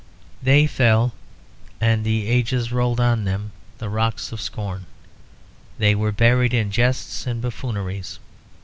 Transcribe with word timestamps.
They 0.41 0.65
fell, 0.65 1.13
and 1.79 2.03
the 2.03 2.27
ages 2.27 2.71
rolled 2.71 2.99
on 2.99 3.23
them 3.23 3.51
the 3.77 3.87
rocks 3.87 4.31
of 4.31 4.41
scorn; 4.41 4.87
they 5.77 5.93
were 5.93 6.11
buried 6.11 6.55
in 6.55 6.71
jests 6.71 7.27
and 7.27 7.39
buffooneries. 7.39 8.17